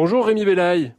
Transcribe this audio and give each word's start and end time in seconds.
Bonjour 0.00 0.26
Rémi 0.26 0.44
Bellaille. 0.44 0.92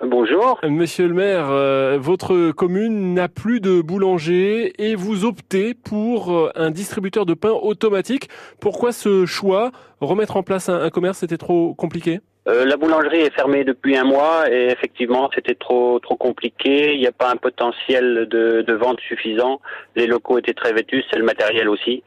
Bonjour. 0.00 0.58
Monsieur 0.66 1.08
le 1.08 1.12
maire, 1.12 1.50
euh, 1.50 1.98
votre 2.00 2.52
commune 2.52 3.12
n'a 3.12 3.28
plus 3.28 3.60
de 3.60 3.82
boulanger 3.82 4.72
et 4.82 4.94
vous 4.94 5.26
optez 5.26 5.74
pour 5.74 6.32
euh, 6.32 6.50
un 6.54 6.70
distributeur 6.70 7.26
de 7.26 7.34
pain 7.34 7.50
automatique. 7.50 8.30
Pourquoi 8.58 8.92
ce 8.92 9.26
choix? 9.26 9.72
Remettre 10.00 10.38
en 10.38 10.42
place 10.42 10.70
un, 10.70 10.80
un 10.80 10.88
commerce, 10.88 11.18
c'était 11.18 11.36
trop 11.36 11.74
compliqué? 11.74 12.20
Euh, 12.48 12.64
la 12.64 12.78
boulangerie 12.78 13.20
est 13.20 13.34
fermée 13.34 13.62
depuis 13.62 13.94
un 13.94 14.04
mois 14.04 14.50
et 14.50 14.68
effectivement 14.68 15.28
c'était 15.34 15.54
trop 15.54 15.98
trop 15.98 16.16
compliqué. 16.16 16.94
Il 16.94 17.00
n'y 17.00 17.06
a 17.06 17.12
pas 17.12 17.30
un 17.30 17.36
potentiel 17.36 18.26
de, 18.30 18.62
de 18.62 18.72
vente 18.72 19.00
suffisant. 19.00 19.60
Les 19.96 20.06
locaux 20.06 20.38
étaient 20.38 20.54
très 20.54 20.72
vêtus, 20.72 21.04
c'est 21.10 21.18
le 21.18 21.26
matériel 21.26 21.68
aussi. 21.68 22.02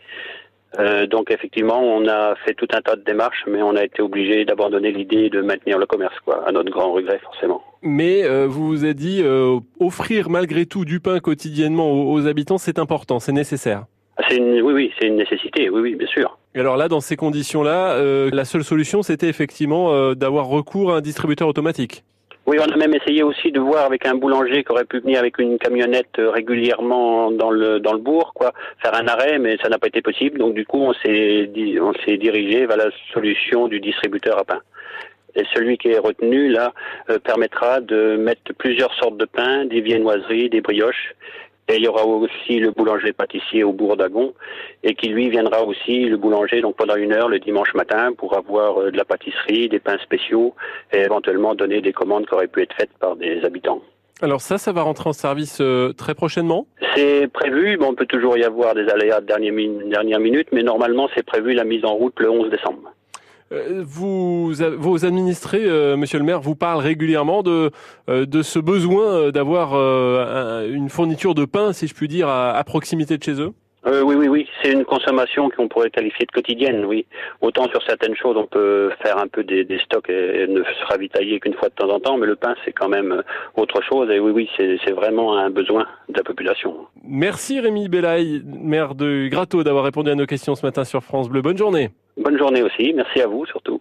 Euh, 0.77 1.07
donc 1.07 1.31
effectivement, 1.31 1.81
on 1.81 2.07
a 2.07 2.35
fait 2.45 2.53
tout 2.53 2.67
un 2.73 2.81
tas 2.81 2.95
de 2.95 3.03
démarches, 3.03 3.43
mais 3.47 3.61
on 3.61 3.75
a 3.75 3.83
été 3.83 4.01
obligé 4.01 4.45
d'abandonner 4.45 4.91
l'idée 4.91 5.29
de 5.29 5.41
maintenir 5.41 5.79
le 5.79 5.85
commerce, 5.85 6.15
quoi, 6.23 6.47
à 6.47 6.51
notre 6.51 6.69
grand 6.71 6.91
regret 6.91 7.19
forcément. 7.23 7.61
Mais 7.81 8.23
euh, 8.23 8.45
vous 8.47 8.67
vous 8.67 8.85
êtes 8.85 8.97
dit, 8.97 9.21
euh, 9.23 9.59
offrir 9.79 10.29
malgré 10.29 10.65
tout 10.65 10.85
du 10.85 10.99
pain 10.99 11.19
quotidiennement 11.19 11.91
aux, 11.91 12.13
aux 12.13 12.27
habitants, 12.27 12.57
c'est 12.57 12.77
important, 12.77 13.19
c'est 13.19 13.31
nécessaire. 13.31 13.85
Ah, 14.17 14.23
C'est 14.27 14.35
une, 14.35 14.61
oui, 14.61 14.73
oui, 14.73 14.91
c'est 14.99 15.07
une 15.07 15.15
nécessité, 15.15 15.69
oui, 15.69 15.81
oui, 15.81 15.95
bien 15.95 16.07
sûr. 16.07 16.37
Et 16.55 16.59
alors 16.59 16.77
là, 16.77 16.87
dans 16.87 16.99
ces 16.99 17.15
conditions-là, 17.15 17.93
euh, 17.93 18.29
la 18.33 18.43
seule 18.43 18.63
solution, 18.63 19.01
c'était 19.01 19.29
effectivement 19.29 19.93
euh, 19.93 20.13
d'avoir 20.13 20.47
recours 20.47 20.91
à 20.91 20.97
un 20.97 21.01
distributeur 21.01 21.47
automatique. 21.47 22.03
Oui, 22.45 22.57
on 22.59 22.71
a 22.71 22.77
même 22.77 22.95
essayé 22.95 23.21
aussi 23.21 23.51
de 23.51 23.59
voir 23.59 23.85
avec 23.85 24.05
un 24.07 24.15
boulanger 24.15 24.63
qui 24.63 24.71
aurait 24.71 24.85
pu 24.85 24.99
venir 24.99 25.19
avec 25.19 25.37
une 25.37 25.59
camionnette 25.59 26.17
euh, 26.17 26.31
régulièrement 26.31 27.31
dans 27.31 27.51
le 27.51 27.79
dans 27.79 27.93
le 27.93 27.99
bourg, 27.99 28.31
quoi, 28.33 28.53
faire 28.81 28.95
un 28.95 29.07
arrêt, 29.07 29.37
mais 29.37 29.57
ça 29.61 29.69
n'a 29.69 29.77
pas 29.77 29.87
été 29.87 30.01
possible. 30.01 30.39
Donc 30.39 30.55
du 30.55 30.65
coup, 30.65 30.79
on 30.79 30.93
s'est 30.93 31.49
on 31.79 31.93
s'est 32.05 32.17
dirigé 32.17 32.65
vers 32.65 32.77
la 32.77 32.89
solution 33.13 33.67
du 33.67 33.79
distributeur 33.79 34.39
à 34.39 34.45
pain. 34.45 34.61
Et 35.35 35.43
celui 35.53 35.77
qui 35.77 35.89
est 35.89 35.99
retenu 35.99 36.49
là 36.49 36.73
euh, 37.09 37.19
permettra 37.19 37.81
de 37.81 38.17
mettre 38.17 38.53
plusieurs 38.57 38.93
sortes 38.95 39.17
de 39.17 39.25
pain, 39.25 39.65
des 39.65 39.81
viennoiseries, 39.81 40.49
des 40.49 40.61
brioches. 40.61 41.13
Et 41.69 41.75
il 41.75 41.83
y 41.83 41.87
aura 41.87 42.03
aussi 42.03 42.59
le 42.59 42.71
boulanger 42.71 43.13
pâtissier 43.13 43.63
au 43.63 43.71
bourg 43.71 43.95
d'Agon 43.95 44.33
et 44.83 44.95
qui 44.95 45.09
lui 45.09 45.29
viendra 45.29 45.63
aussi 45.63 46.05
le 46.05 46.17
boulanger 46.17 46.61
donc 46.61 46.75
pendant 46.75 46.95
une 46.95 47.13
heure 47.13 47.29
le 47.29 47.37
dimanche 47.39 47.75
matin 47.75 48.11
pour 48.17 48.35
avoir 48.35 48.79
euh, 48.79 48.91
de 48.91 48.97
la 48.97 49.05
pâtisserie, 49.05 49.69
des 49.69 49.79
pains 49.79 49.99
spéciaux 49.99 50.55
et 50.91 50.97
éventuellement 50.97 51.53
donner 51.53 51.81
des 51.81 51.93
commandes 51.93 52.25
qui 52.25 52.33
auraient 52.33 52.47
pu 52.47 52.63
être 52.63 52.73
faites 52.75 52.89
par 52.99 53.15
des 53.15 53.45
habitants. 53.45 53.81
Alors 54.21 54.41
ça, 54.41 54.57
ça 54.57 54.71
va 54.71 54.81
rentrer 54.81 55.09
en 55.09 55.13
service 55.13 55.59
euh, 55.61 55.93
très 55.93 56.15
prochainement? 56.15 56.65
C'est 56.95 57.31
prévu, 57.31 57.77
bon, 57.77 57.89
on 57.91 57.95
peut 57.95 58.07
toujours 58.07 58.35
y 58.37 58.43
avoir 58.43 58.73
des 58.73 58.89
aléas 58.89 59.21
de 59.21 59.27
dernière 59.27 60.19
minute, 60.19 60.47
mais 60.51 60.63
normalement 60.63 61.07
c'est 61.15 61.23
prévu 61.23 61.53
la 61.53 61.63
mise 61.63 61.85
en 61.85 61.93
route 61.93 62.19
le 62.19 62.31
11 62.31 62.49
décembre. 62.49 62.91
Euh, 63.51 63.81
vous, 63.83 64.51
vos 64.77 65.05
administrés, 65.05 65.63
euh, 65.65 65.97
Monsieur 65.97 66.19
le 66.19 66.25
maire, 66.25 66.39
vous 66.39 66.55
parlent 66.55 66.81
régulièrement 66.81 67.41
de 67.41 67.71
euh, 68.09 68.25
de 68.25 68.41
ce 68.41 68.59
besoin 68.59 69.05
euh, 69.05 69.31
d'avoir 69.31 69.73
euh, 69.73 70.63
un- 70.67 70.71
une 70.71 70.89
fourniture 70.89 71.33
de 71.35 71.45
pain, 71.45 71.73
si 71.73 71.87
je 71.87 71.95
puis 71.95 72.07
dire, 72.07 72.27
à, 72.27 72.51
à 72.51 72.63
proximité 72.63 73.17
de 73.17 73.23
chez 73.23 73.41
eux? 73.41 73.51
Euh, 73.87 74.01
oui, 74.01 74.15
oui, 74.15 74.27
oui, 74.27 74.45
c'est 74.61 74.73
une 74.73 74.83
consommation 74.83 75.49
qu'on 75.49 75.69
pourrait 75.69 75.89
qualifier 75.89 76.25
de 76.25 76.31
quotidienne, 76.33 76.83
oui. 76.83 77.05
Autant 77.39 77.63
sur 77.69 77.81
certaines 77.87 78.15
choses, 78.15 78.35
on 78.35 78.45
peut 78.45 78.91
faire 79.01 79.17
un 79.17 79.27
peu 79.27 79.41
des, 79.45 79.63
des 79.63 79.79
stocks 79.79 80.09
et 80.09 80.47
ne 80.47 80.61
se 80.63 80.85
ravitailler 80.89 81.39
qu'une 81.39 81.53
fois 81.53 81.69
de 81.69 81.75
temps 81.75 81.89
en 81.89 81.99
temps, 82.01 82.17
mais 82.17 82.27
le 82.27 82.35
pain, 82.35 82.55
c'est 82.65 82.73
quand 82.73 82.89
même 82.89 83.23
autre 83.55 83.81
chose. 83.81 84.09
Et 84.11 84.19
oui, 84.19 84.31
oui, 84.31 84.49
c'est 84.57 84.91
vraiment 84.91 85.37
un 85.37 85.49
besoin 85.49 85.85
de 86.09 86.17
la 86.17 86.23
population. 86.23 86.75
Merci 87.11 87.59
Rémi 87.59 87.89
Bellaille, 87.89 88.43
maire 88.45 88.95
de 88.95 89.27
Grato, 89.29 89.63
d'avoir 89.63 89.83
répondu 89.83 90.09
à 90.11 90.15
nos 90.15 90.25
questions 90.25 90.55
ce 90.55 90.65
matin 90.65 90.83
sur 90.83 91.03
France 91.03 91.27
Bleu. 91.27 91.41
Bonne 91.41 91.57
journée. 91.57 91.89
Bonne 92.17 92.37
journée 92.37 92.61
aussi, 92.61 92.93
merci 92.93 93.21
à 93.21 93.27
vous 93.27 93.45
surtout. 93.45 93.77